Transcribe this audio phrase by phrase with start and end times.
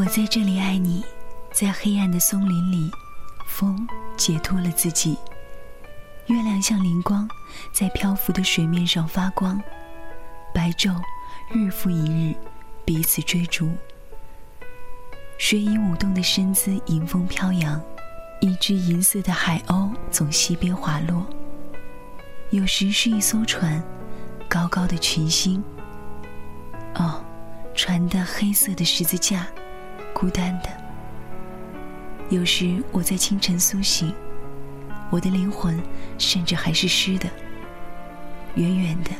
[0.00, 1.04] 我在这里爱你，
[1.52, 2.90] 在黑暗的松林里，
[3.46, 3.86] 风
[4.16, 5.14] 解脱了自己。
[6.24, 7.28] 月亮像灵光，
[7.70, 9.62] 在漂浮的水面上发光。
[10.54, 10.96] 白昼
[11.50, 12.34] 日复一日，
[12.82, 13.70] 彼此追逐。
[15.36, 17.78] 水影舞动的身姿迎风飘扬，
[18.40, 21.26] 一只银色的海鸥从西边滑落。
[22.48, 23.82] 有时是一艘船，
[24.48, 25.62] 高高的群星。
[26.94, 27.22] 哦，
[27.74, 29.46] 船的黑色的十字架。
[30.20, 30.68] 孤单的，
[32.28, 34.14] 有时我在清晨苏醒，
[35.08, 35.82] 我的灵魂
[36.18, 37.26] 甚至还是湿的。
[38.54, 39.12] 远远的，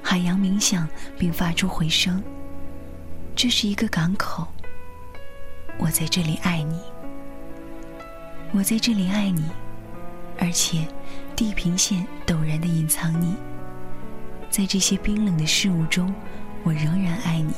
[0.00, 2.22] 海洋冥想并发出回声。
[3.34, 4.46] 这是一个港口，
[5.76, 6.78] 我在这里爱你，
[8.52, 9.42] 我在这里爱你，
[10.38, 10.86] 而且
[11.34, 13.34] 地平线陡然的隐藏你，
[14.48, 16.14] 在这些冰冷的事物中，
[16.62, 17.52] 我仍然爱你。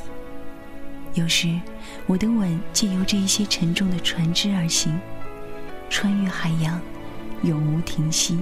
[1.14, 1.60] 有时，
[2.06, 4.98] 我的吻借由这一些沉重的船只而行，
[5.88, 6.80] 穿越海洋，
[7.42, 8.38] 永无停息。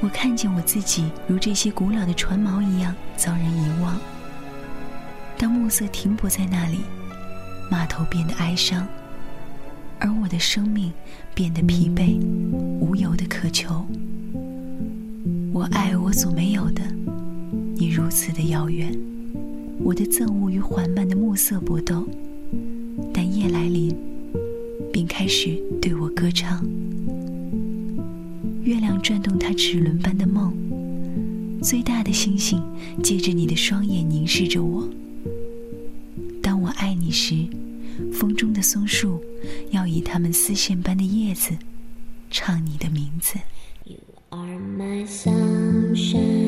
[0.00, 3.98] 我看见我自己如这些古老的船锚一样遭人遗忘。
[5.36, 6.78] 当暮色停泊在那里，
[7.68, 8.86] 码头变得哀伤，
[9.98, 10.92] 而我的生命
[11.34, 12.20] 变得疲惫，
[12.80, 13.84] 无由的渴求。
[15.52, 16.82] 我爱我所没有的，
[17.74, 18.96] 你如此的遥远。
[19.82, 22.06] 我的憎恶与缓慢的暮色搏斗，
[23.12, 23.96] 但夜来临，
[24.92, 26.64] 并开始对我歌唱。
[28.62, 30.52] 月亮转动它齿轮般的梦，
[31.62, 32.62] 最大的星星
[33.02, 34.88] 借着你的双眼凝视着我。
[36.42, 37.46] 当我爱你时，
[38.12, 39.20] 风中的松树
[39.70, 41.56] 要以它们丝线般的叶子
[42.30, 43.38] 唱你的名字。
[43.84, 46.39] You are my sunshine,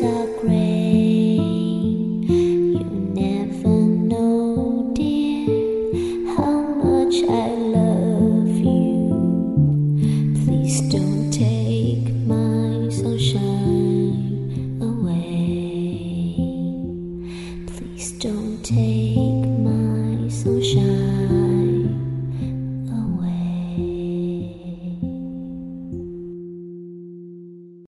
[0.00, 1.36] are gray.
[2.78, 9.10] You never know, dear, how much I love you.
[10.44, 16.36] Please don't take my sunshine away.
[17.66, 19.21] Please don't take.